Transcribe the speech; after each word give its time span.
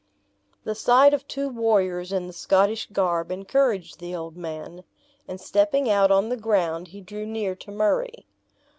The 0.63 0.73
sight 0.73 1.13
of 1.13 1.27
two 1.27 1.47
warriors 1.47 2.11
in 2.11 2.25
the 2.25 2.33
Scottish 2.33 2.89
garb 2.91 3.31
encouraged 3.31 3.99
the 3.99 4.15
old 4.15 4.35
man; 4.35 4.83
and 5.27 5.39
stepping 5.39 5.91
out 5.91 6.09
on 6.09 6.29
the 6.29 6.37
ground, 6.37 6.87
he 6.87 7.01
drew 7.01 7.27
near 7.27 7.53
to 7.57 7.69
Murray. 7.71 8.25